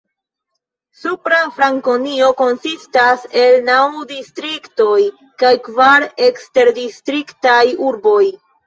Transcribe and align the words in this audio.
Supra 1.01 1.41
Frankonio 1.57 2.31
konsistas 2.39 3.29
el 3.43 3.61
naŭ 3.69 3.77
distriktoj 4.15 4.99
kaj 5.45 5.55
kvar 5.71 6.11
eksterdistriktaj 6.31 7.65
urboj. 7.93 8.23